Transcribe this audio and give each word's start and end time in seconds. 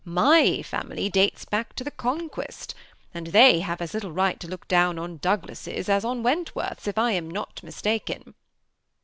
My 0.03 0.63
family 0.63 1.09
dates 1.09 1.45
back 1.45 1.75
to 1.75 1.83
the 1.83 1.91
Con 1.91 2.27
quest; 2.27 2.73
and 3.13 3.27
they 3.27 3.59
have 3.59 3.81
as 3.83 3.91
litde 3.93 4.15
right 4.15 4.39
to 4.39 4.47
look 4.47 4.67
down 4.67 4.97
on 4.97 5.17
Douglases 5.17 5.87
as 5.89 6.03
on 6.03 6.23
Wentworths, 6.23 6.87
if 6.87 6.97
I 6.97 7.11
am 7.11 7.29
not 7.29 7.61
mistaken." 7.61 8.33